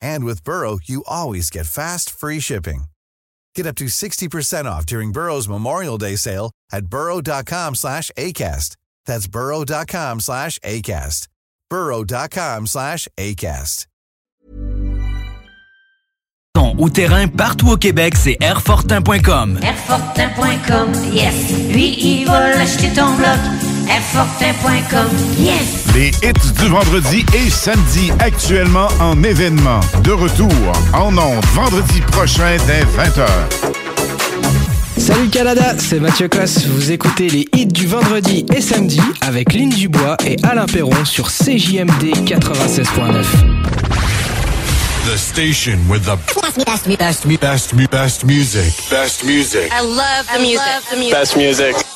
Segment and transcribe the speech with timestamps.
[0.00, 2.84] And with Burrow, you always get fast, free shipping.
[3.54, 8.76] Get up to 60% off during Burrow's Memorial Day sale at burrow.com slash ACAST.
[9.06, 11.28] That's burrow.com slash ACAST.
[11.68, 13.86] burrow.com slash ACAST.
[16.78, 19.58] Au terrain partout au Québec, c'est Airfortin.com.
[19.62, 21.50] Airfortin.com, yes.
[21.72, 23.65] Lui, il va l'acheter ton bloc.
[25.38, 25.84] Yes.
[25.94, 29.80] Les hits du vendredi et samedi actuellement en événement.
[30.02, 30.50] De retour
[30.92, 33.26] en ondes vendredi prochain dès 20h.
[34.98, 36.66] Salut Canada, c'est Mathieu Cosse.
[36.66, 41.28] Vous écoutez les hits du vendredi et samedi avec Lynn Dubois et Alain Perron sur
[41.28, 43.24] CJMD 96.9.
[45.06, 48.72] The station with the best, best, best, best, best, best music.
[48.90, 49.70] Best music.
[49.70, 50.60] I love the music.
[50.90, 51.12] the music.
[51.12, 51.95] Best music.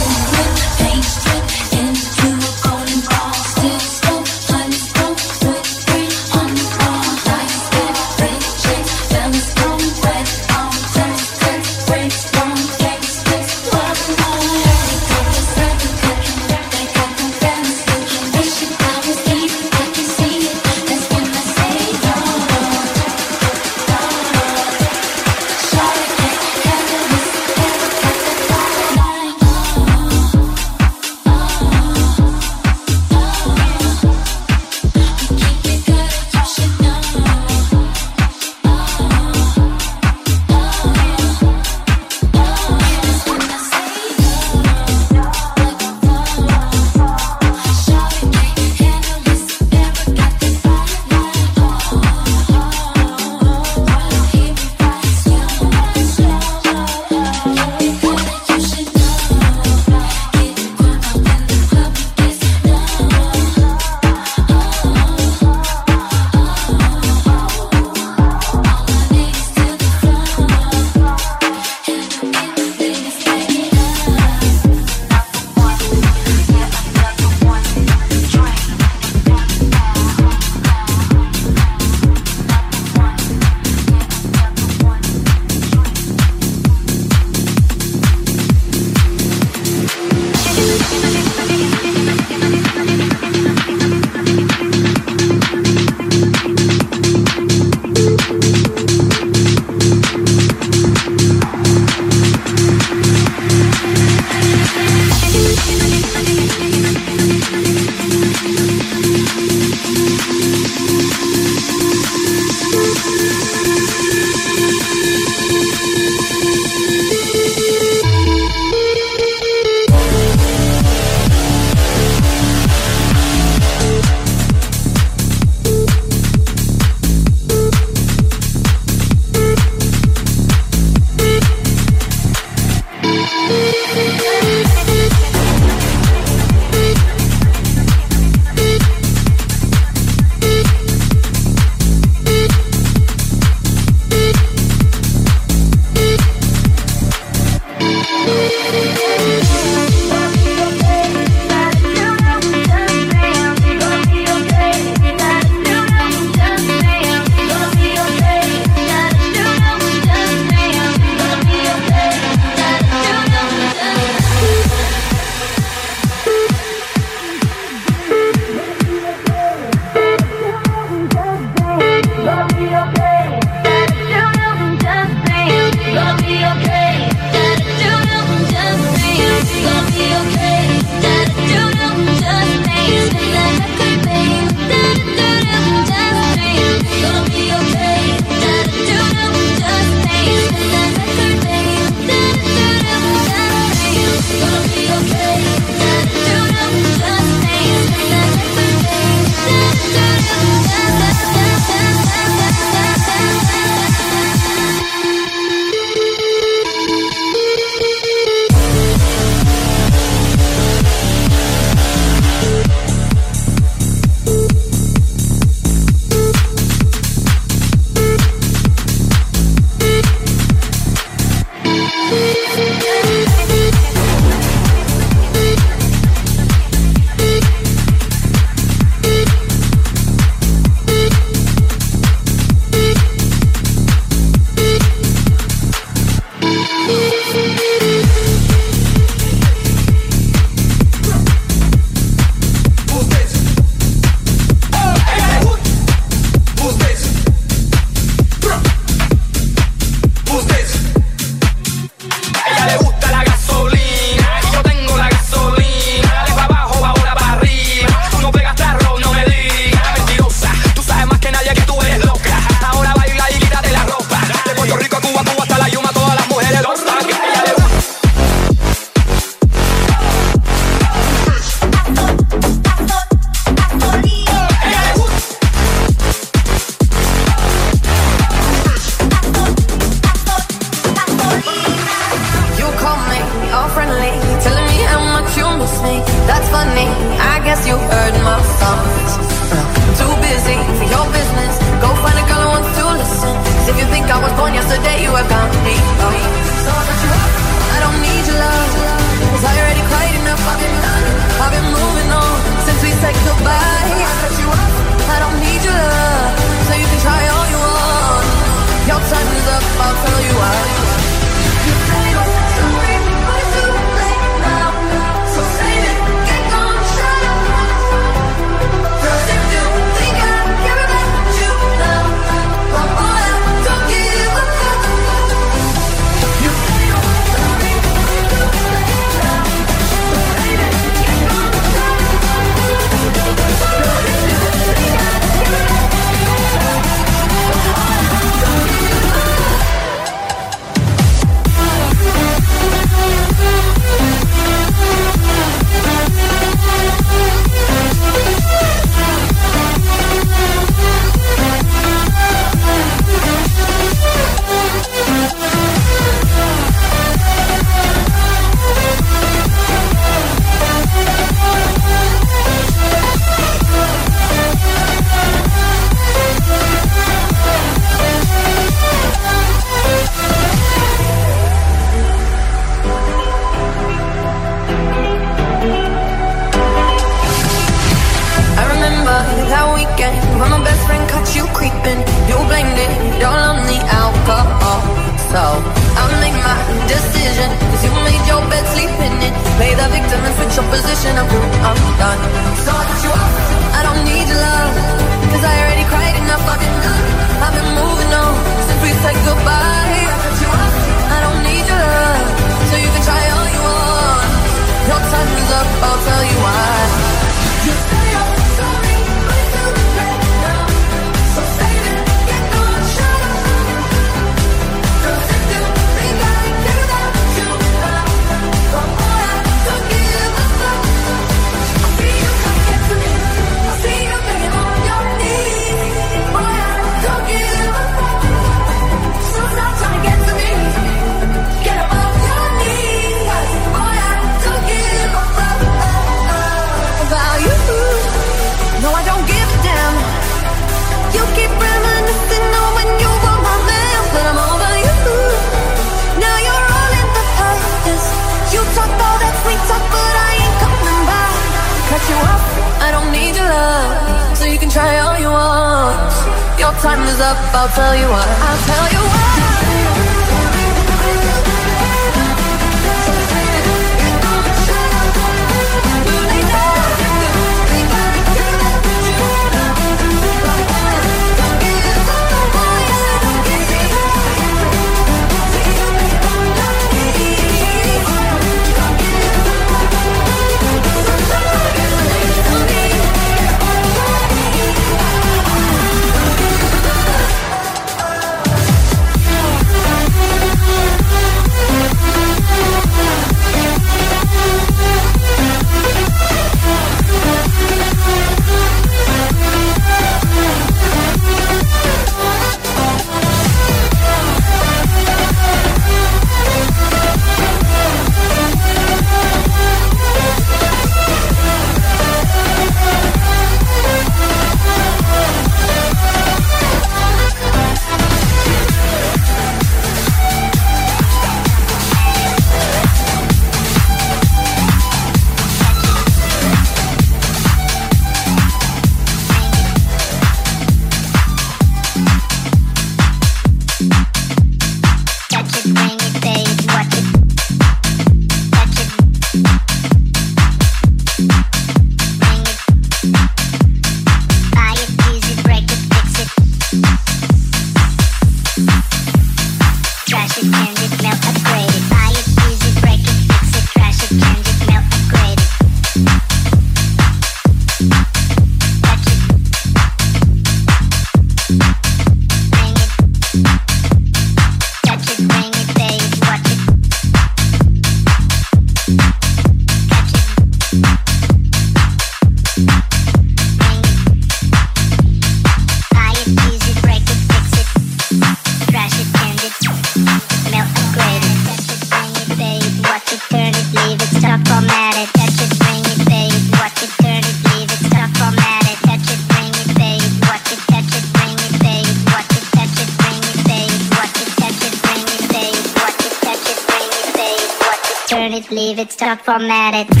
[599.11, 600.00] up for medic.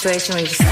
[0.00, 0.69] situation where you just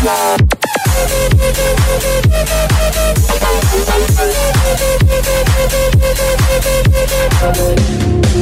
[0.00, 0.48] Thank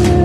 [0.06, 0.15] you.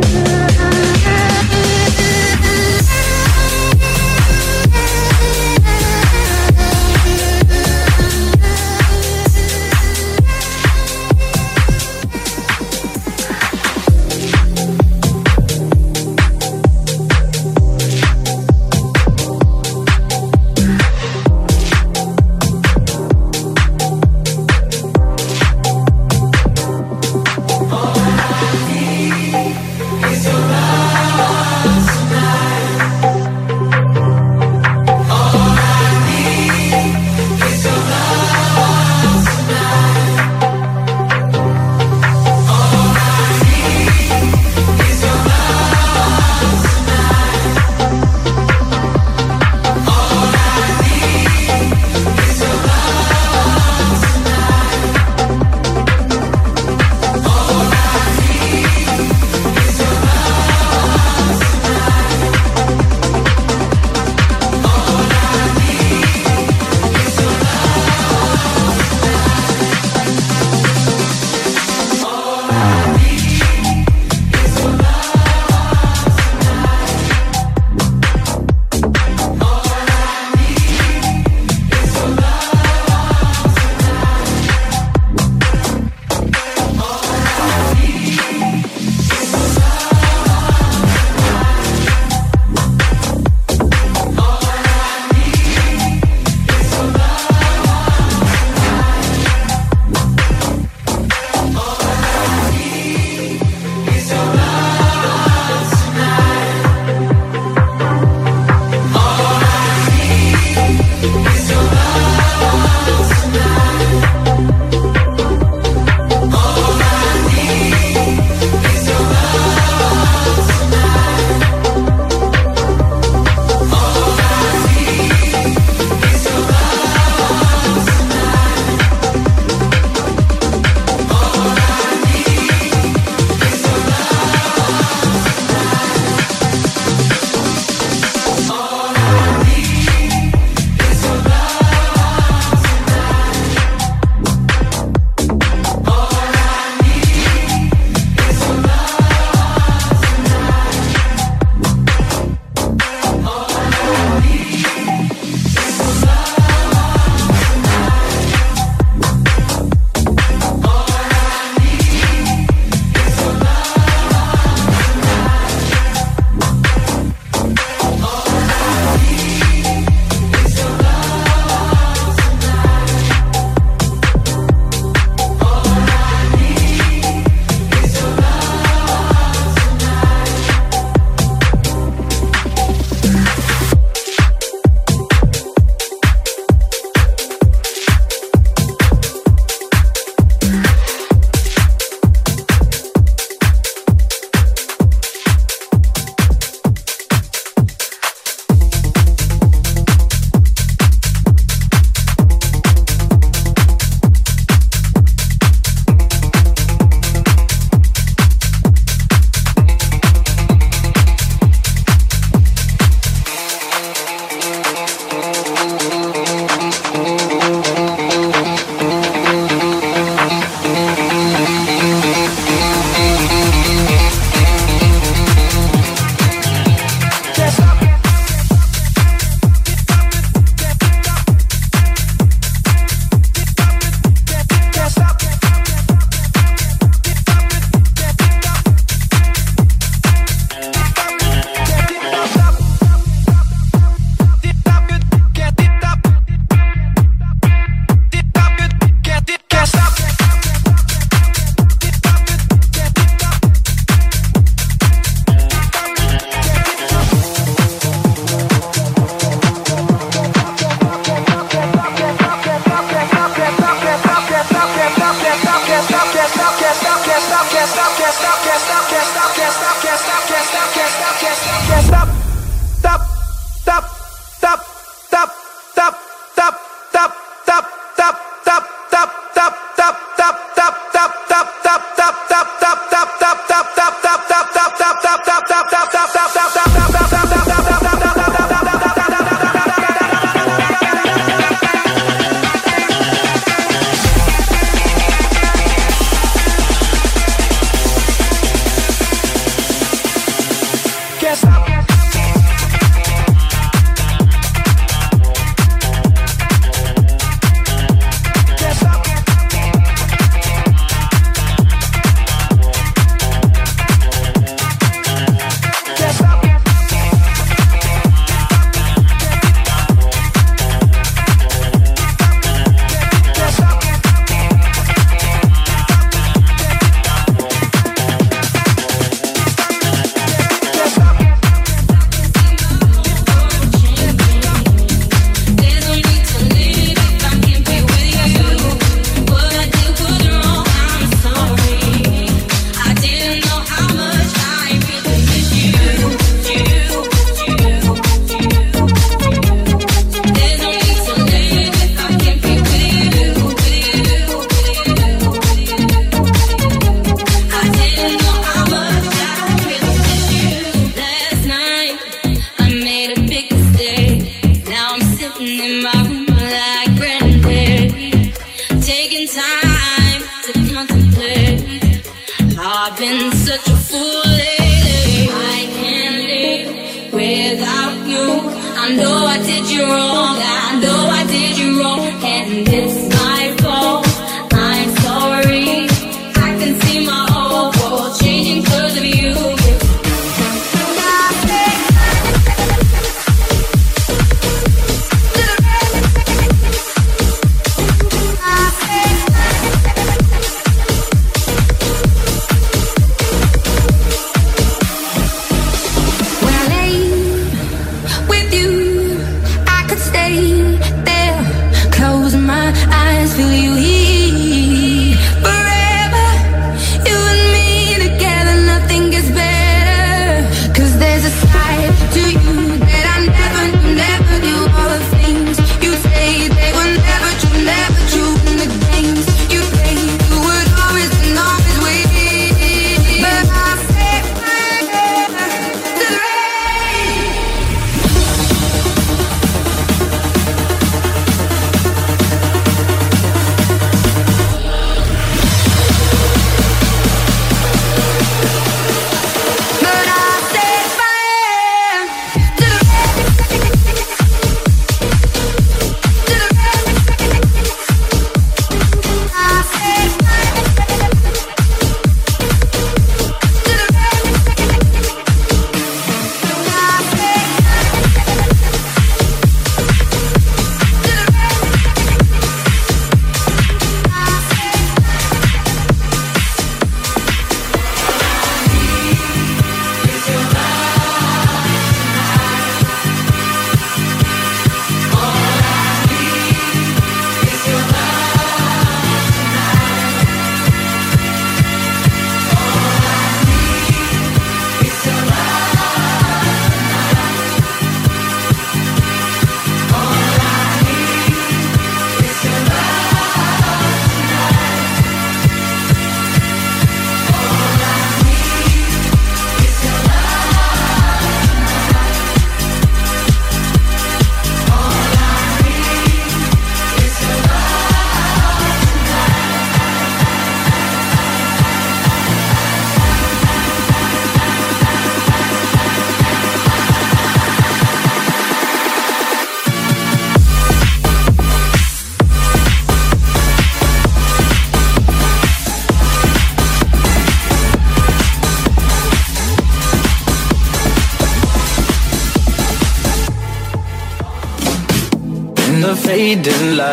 [546.35, 546.90] didn't love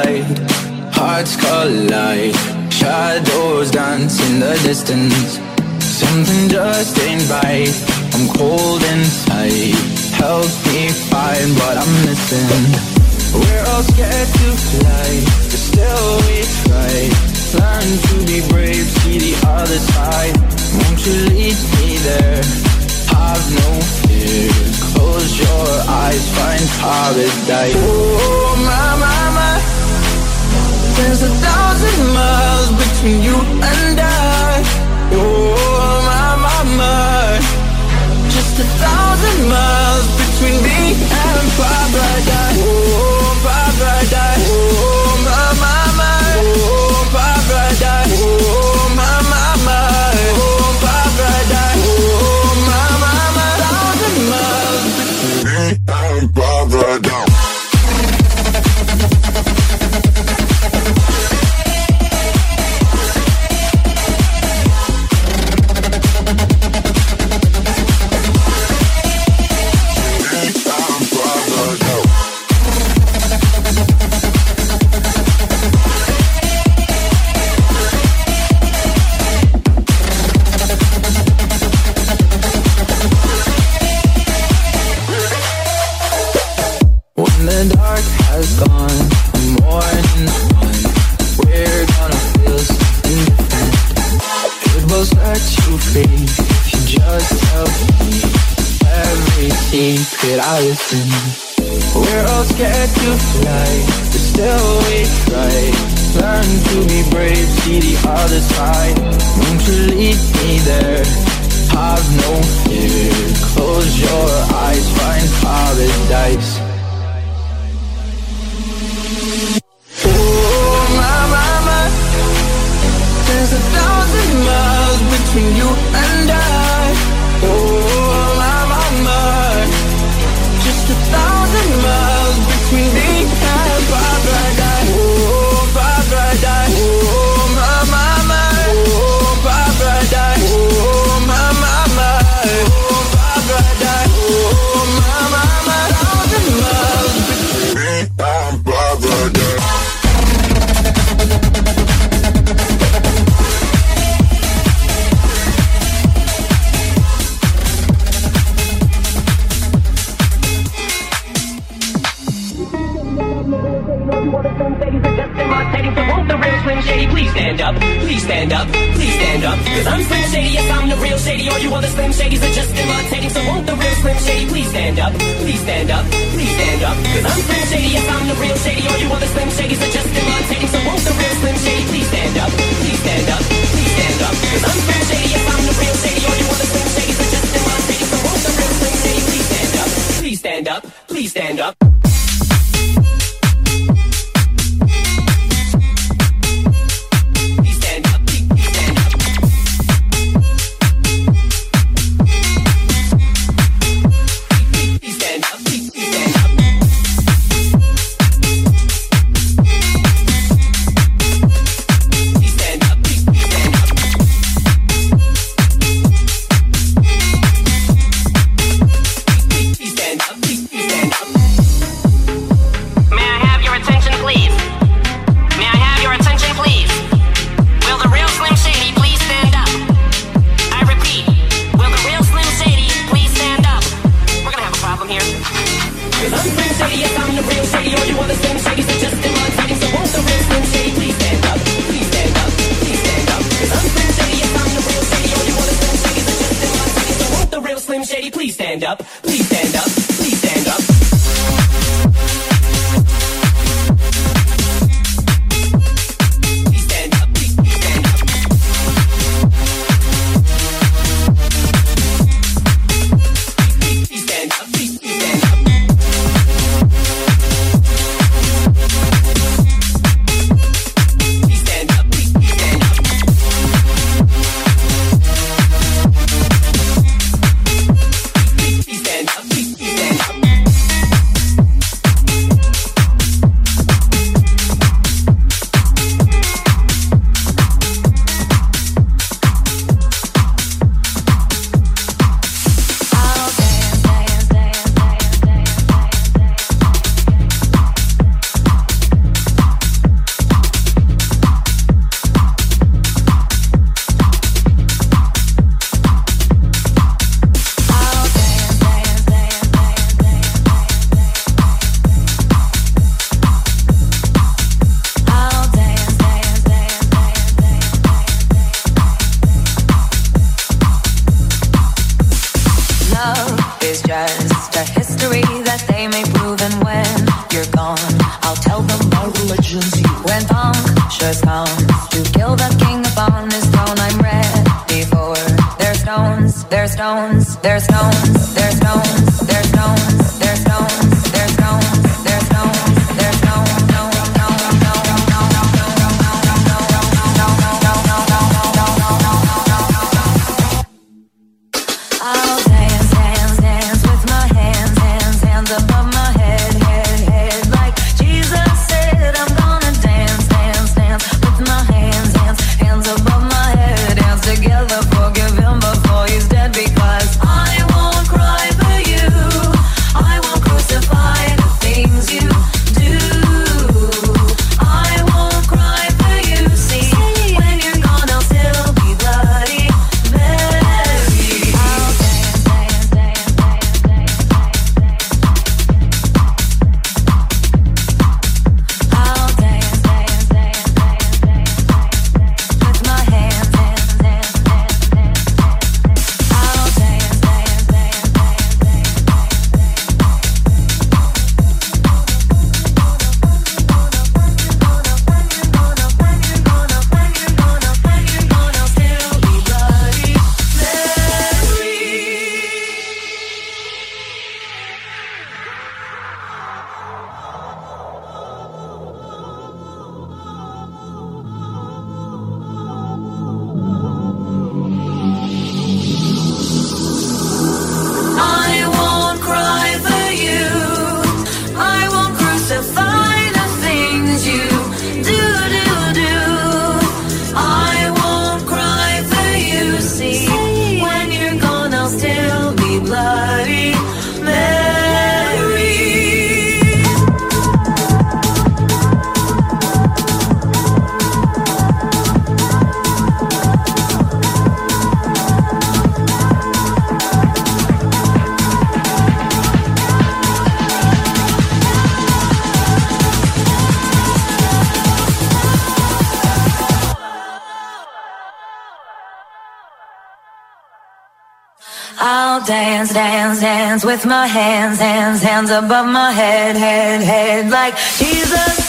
[474.09, 478.88] with my hands, hands, hands above my head, head, head, like Jesus.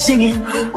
[0.00, 0.69] singing.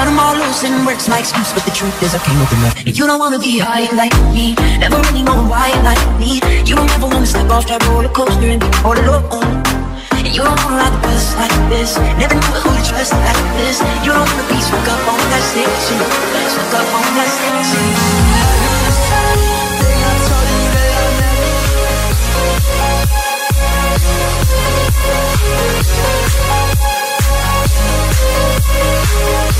[0.00, 2.56] Cut them all loose and work's my excuse But the truth is I can't open
[2.88, 4.56] You don't wanna be high like me.
[4.80, 6.40] Never really know why like me.
[6.64, 9.60] You don't ever wanna step off that roller coaster And be all alone.
[10.24, 12.00] You don't wanna ride the bus like this.
[12.16, 13.76] Never knew who to trust like this.
[14.00, 16.00] You don't wanna be stuck up on that station
[16.48, 17.84] Stuck up on that station
[29.20, 29.49] We'll.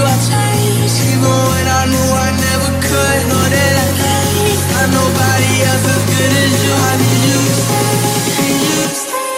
[0.00, 0.16] I
[1.12, 3.22] Even when I knew I never could
[4.82, 6.74] I'm nobody else as good as you.
[6.74, 7.38] I need you.
[7.38, 7.92] To stay,
[8.66, 8.80] you.
[8.94, 9.32] Stay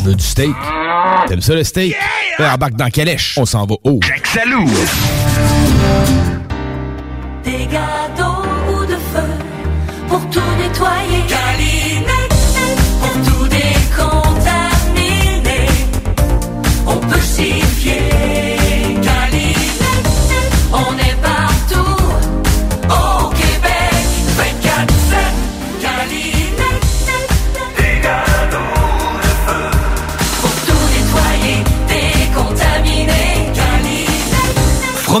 [0.00, 0.54] Tu veux du steak?
[1.28, 1.94] T'aimes ça le steak?
[2.38, 2.54] Yeah!
[2.54, 3.36] embarque dans Calèche.
[3.36, 4.00] On s'en va haut.
[4.02, 4.64] Jack Salou!
[7.44, 8.42] Des gâteaux
[8.72, 9.28] ou de feu
[10.08, 11.26] pour tout nettoyer.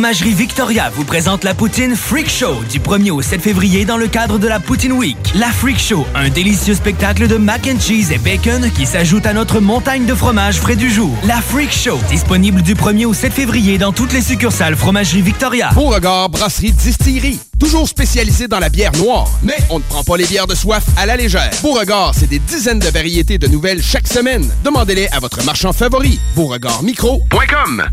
[0.00, 4.08] Fromagerie Victoria vous présente la poutine Freak Show du 1er au 7 février dans le
[4.08, 5.18] cadre de la Poutine Week.
[5.34, 9.34] La Freak Show, un délicieux spectacle de mac and cheese et bacon qui s'ajoute à
[9.34, 11.14] notre montagne de fromage frais du jour.
[11.26, 15.68] La Freak Show, disponible du 1er au 7 février dans toutes les succursales Fromagerie Victoria.
[15.74, 17.38] Beauregard Brasserie Distillerie.
[17.58, 19.28] Toujours spécialisé dans la bière noire.
[19.42, 21.50] Mais on ne prend pas les bières de soif à la légère.
[21.60, 24.50] Beauregard, c'est des dizaines de variétés de nouvelles chaque semaine.
[24.64, 26.18] Demandez-les à votre marchand favori.
[26.36, 27.90] Beauregardmicro.com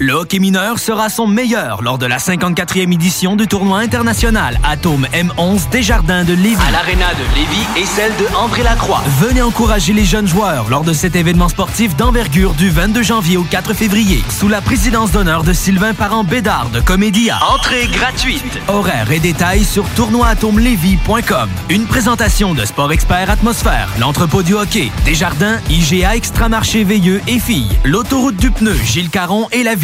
[0.00, 5.06] Le hockey mineur sera son meilleur lors de la 54e édition du tournoi international Atome
[5.12, 6.56] M11 Desjardins de Lévis.
[6.66, 9.04] À l'aréna de Lévis et celle de André Lacroix.
[9.20, 13.44] Venez encourager les jeunes joueurs lors de cet événement sportif d'envergure du 22 janvier au
[13.44, 14.20] 4 février.
[14.30, 17.38] Sous la présidence d'honneur de Sylvain Parent Bédard de Comédia.
[17.54, 18.42] Entrée gratuite.
[18.66, 21.48] Horaires et détails sur tournoi-atomelévis.com.
[21.68, 27.78] Une présentation de Sport Expert Atmosphère, l'entrepôt du hockey, Desjardins, IGA Extramarché Veilleux et Filles,
[27.84, 29.83] l'autoroute du pneu Gilles Caron et la ville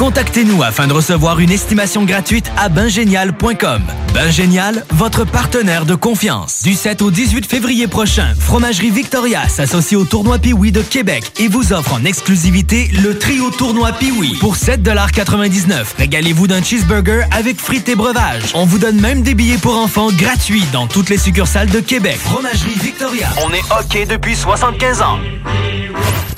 [0.00, 3.82] Contactez-nous afin de recevoir une estimation gratuite à bingénial.com.
[4.14, 6.62] Bingénial, votre partenaire de confiance.
[6.62, 11.48] Du 7 au 18 février prochain, Fromagerie Victoria s'associe au tournoi Piwi de Québec et
[11.48, 15.94] vous offre en exclusivité le trio tournoi Piwi pour 7,99$.
[15.98, 18.52] Régalez-vous d'un cheeseburger avec frites et breuvages.
[18.54, 22.16] On vous donne même des billets pour enfants gratuits dans toutes les succursales de Québec.
[22.16, 23.28] Fromagerie Victoria.
[23.44, 25.18] On est OK depuis 75 ans.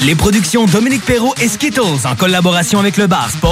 [0.04, 3.51] Les productions Dominique Perrault et Skittles, en collaboration avec le bar Sport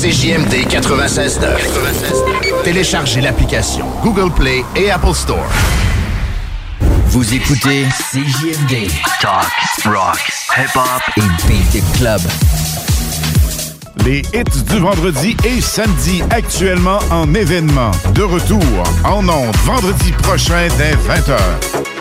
[0.00, 2.62] CJMD 96.9.
[2.62, 5.50] Téléchargez l'application Google Play et Apple Store.
[7.06, 8.88] Vous écoutez CJMD.
[9.20, 9.50] Talk,
[9.84, 10.20] rock,
[10.56, 12.20] hip-hop et beat the club.
[14.04, 17.90] Les hits du vendredi et samedi actuellement en événement.
[18.14, 18.62] De retour
[19.02, 21.97] en ondes vendredi prochain dès 20h.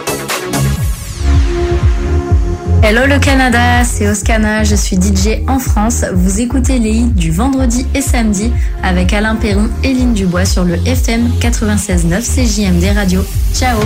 [2.84, 6.06] Hello le Canada, c'est Oscana, je suis DJ en France.
[6.14, 8.54] Vous écoutez les hits du vendredi et samedi
[8.84, 13.26] avec Alain Perron et Lynn Dubois sur le FM 96.9 CJMD Radio.
[13.54, 13.80] Ciao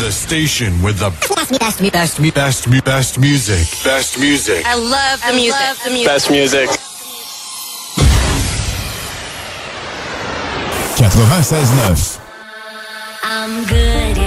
[0.00, 3.66] The station with the best, best, best, best, best, best music.
[3.84, 4.64] Best music.
[4.64, 6.04] I love the music.
[6.06, 6.68] Best music.
[10.96, 12.18] 96.9.
[13.24, 14.18] I'm good,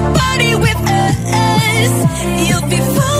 [0.00, 3.13] party with us, you'll be falling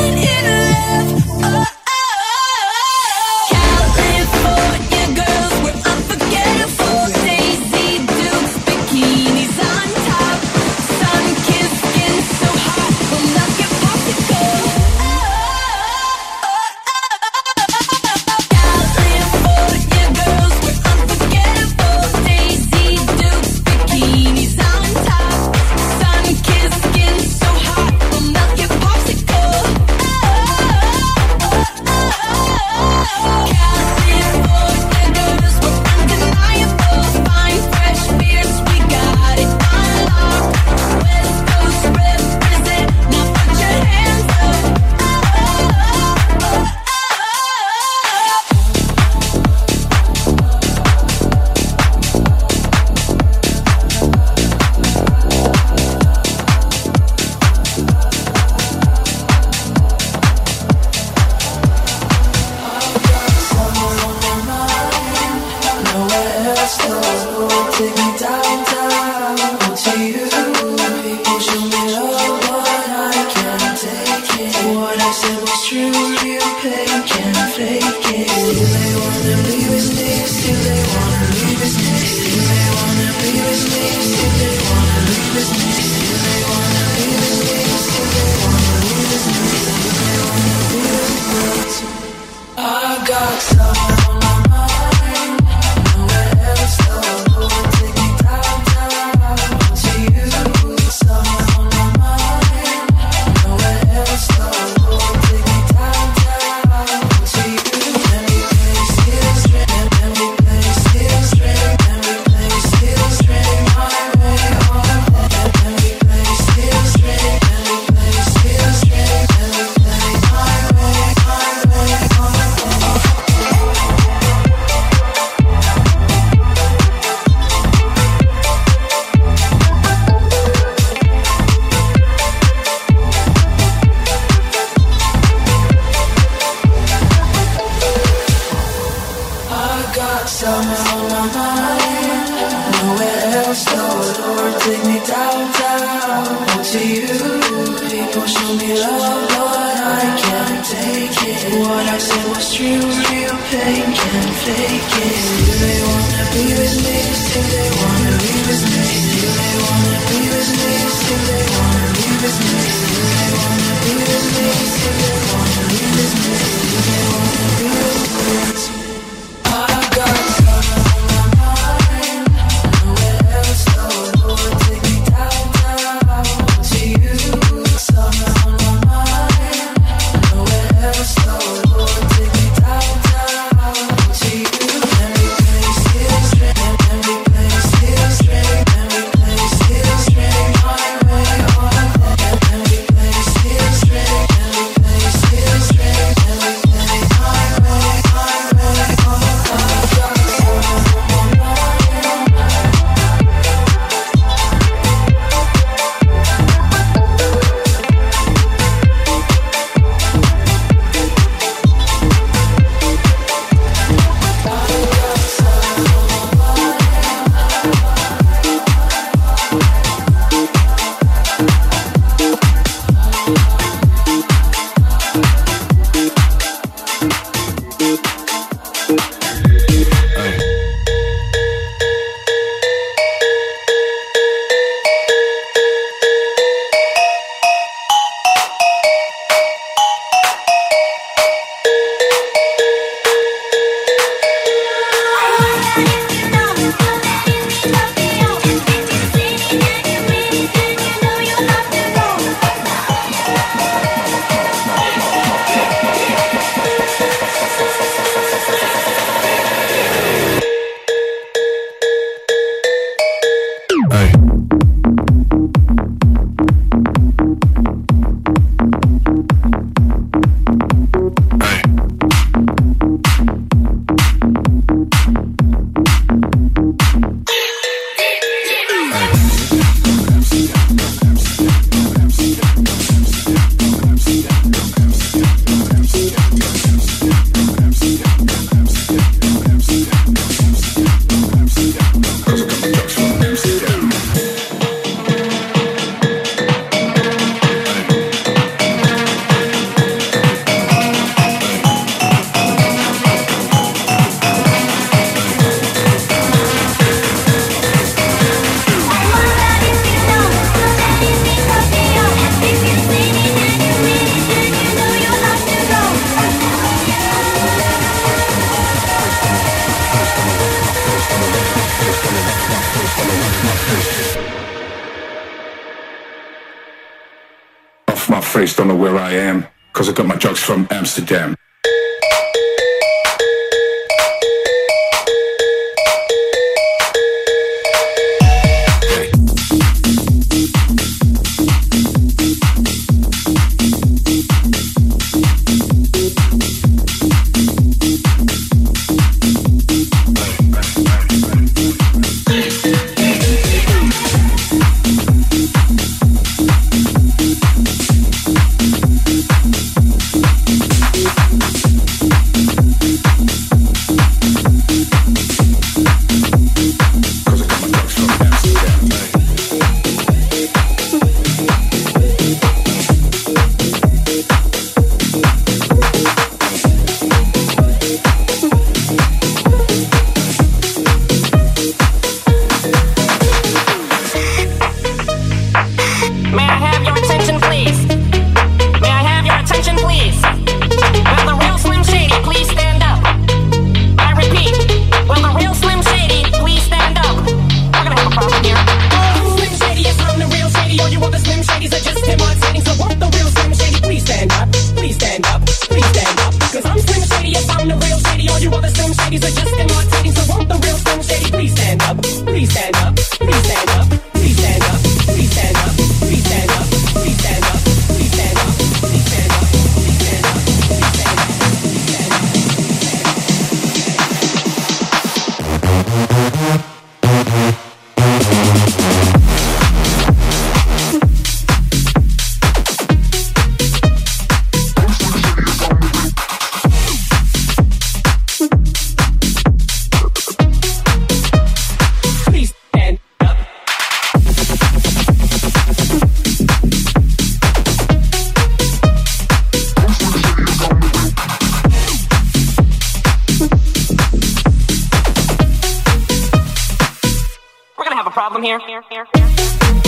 [458.45, 458.59] here.
[458.59, 459.84] here, here.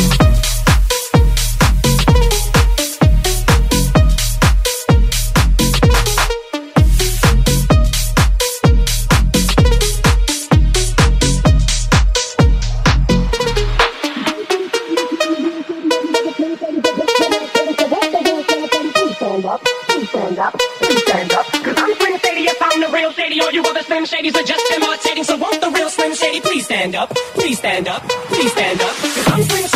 [23.86, 25.22] Slim Shady's are just imitating.
[25.22, 27.10] So won't the real Slim Shady please stand up?
[27.34, 28.02] Please stand up.
[28.02, 28.88] Please stand up.
[28.96, 29.75] Cause I'm Slim Shady.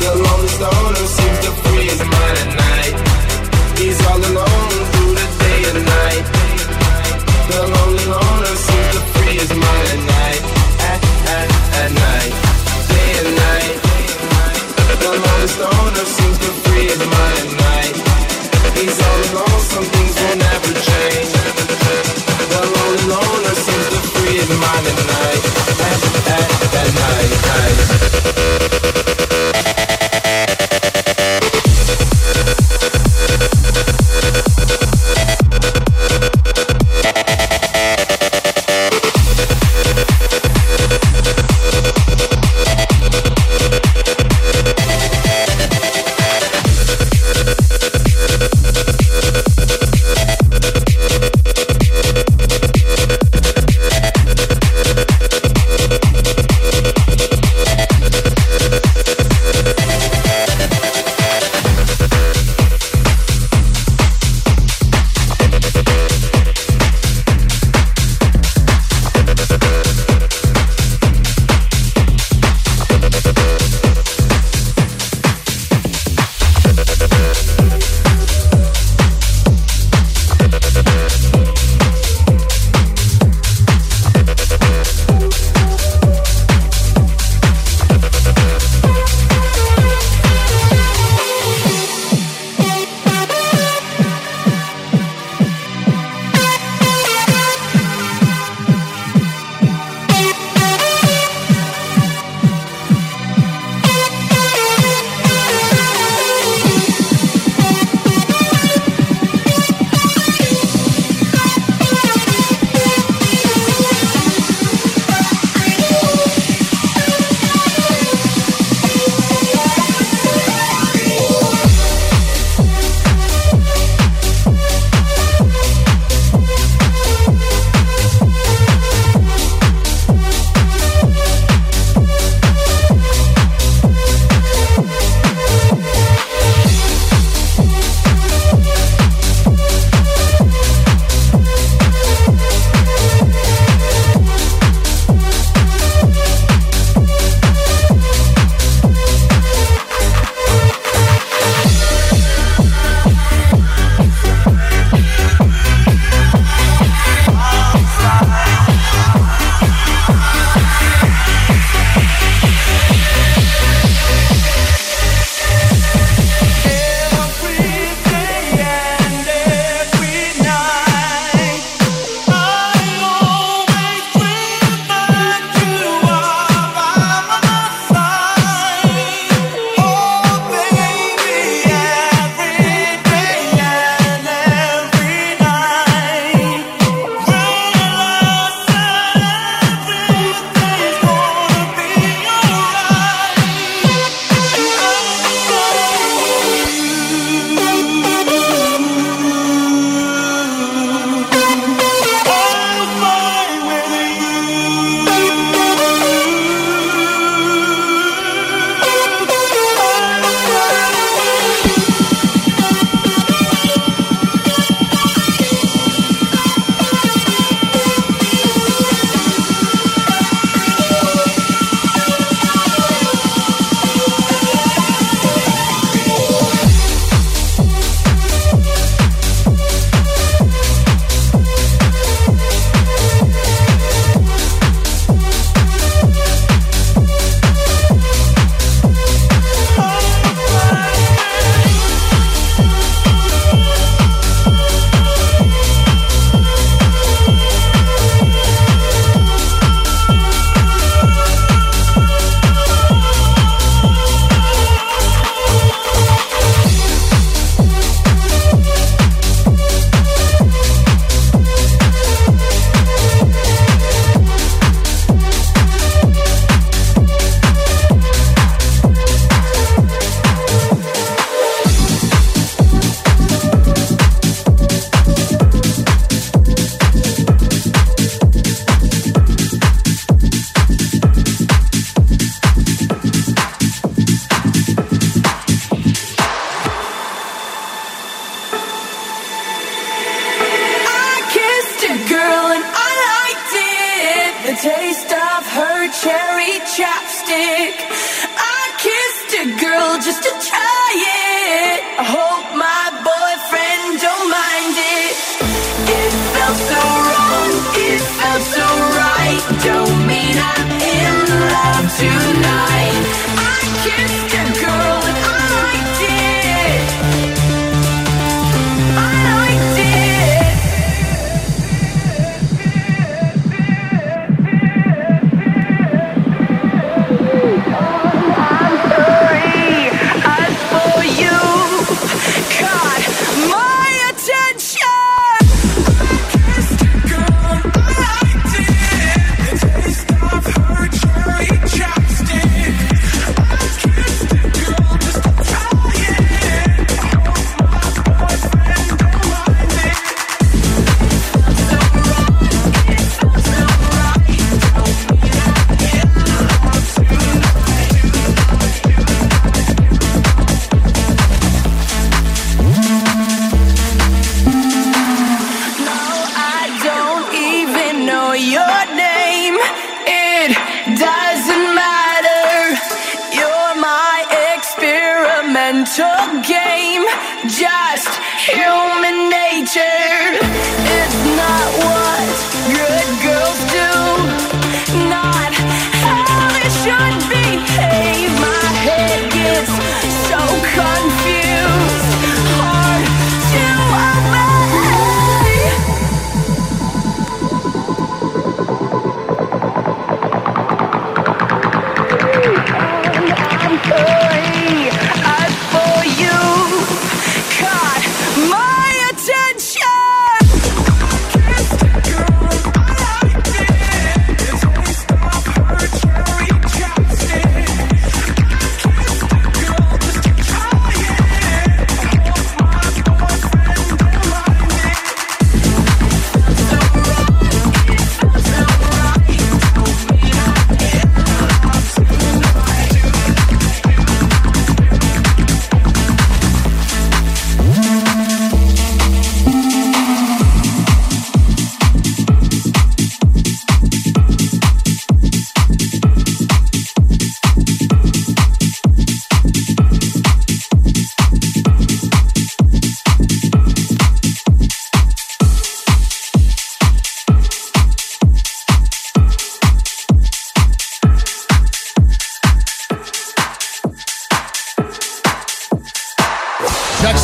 [0.00, 2.00] The lonely stoner seems to free his
[2.42, 2.96] at night.
[3.78, 6.26] He's all alone through the day and night.
[7.50, 9.00] The lonely loner seems to
[10.06, 10.42] night.
[10.90, 11.00] At,
[11.36, 11.48] at,
[11.80, 12.32] at night.
[12.92, 13.76] Day and night.
[15.02, 16.50] The lonely stoner seems to
[17.64, 17.96] night.
[18.78, 21.32] He's all alone, some things will never change.
[22.52, 24.00] The lonely loner seems to
[25.12, 25.42] night.
[25.88, 26.00] At,
[26.36, 26.50] at,
[26.80, 28.05] at night, night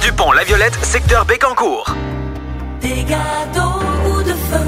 [0.00, 1.94] du pont La Violette, secteur Bécancourt.
[2.80, 4.66] Des gâteaux ou de feu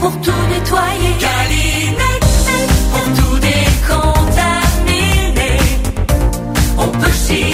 [0.00, 1.14] pour tout nettoyer.
[1.20, 2.26] Galinette
[2.92, 3.98] pour tout décontaminer.
[6.78, 7.52] On peut s'y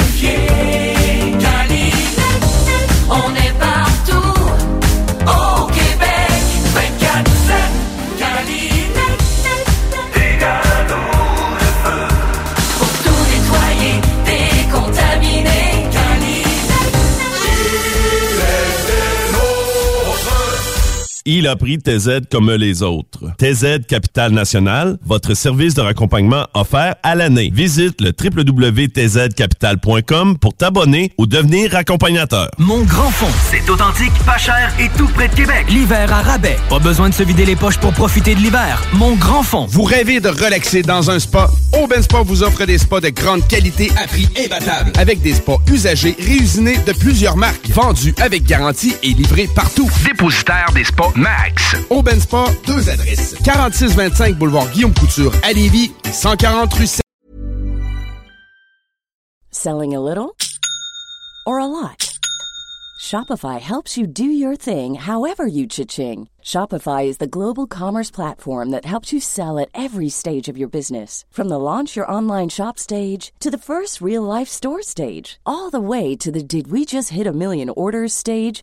[21.31, 23.27] Il a pris TZ comme les autres.
[23.37, 27.51] TZ Capital National, votre service de raccompagnement offert à l'année.
[27.53, 32.49] Visite le www.tzcapital.com pour t'abonner ou devenir accompagnateur.
[32.57, 35.67] Mon grand fond, c'est authentique, pas cher et tout près de Québec.
[35.69, 36.57] L'hiver à rabais.
[36.71, 38.83] Pas besoin de se vider les poches pour profiter de l'hiver.
[38.95, 39.67] Mon grand fond.
[39.69, 41.51] Vous rêvez de relaxer dans un spa?
[41.79, 44.93] Aubin Spa vous offre des spas de grande qualité à prix imbattable.
[44.97, 49.91] Avec des spas usagés réusinés de plusieurs marques, vendus avec garantie et livrés partout.
[50.07, 51.75] Dépositaire des spas Max.
[51.91, 53.35] Aubin Spa, deux adresses.
[53.45, 57.01] 4625 boulevard Guillaume Couture à Lévis et 140 rue Saint-
[59.51, 60.37] Selling a little
[61.45, 62.05] or a lot?
[63.01, 66.29] Shopify helps you do your thing however you cha-ching.
[66.45, 70.69] Shopify is the global commerce platform that helps you sell at every stage of your
[70.69, 71.25] business.
[71.31, 75.71] From the launch your online shop stage to the first real life store stage, all
[75.71, 78.63] the way to the did we just hit a million orders stage.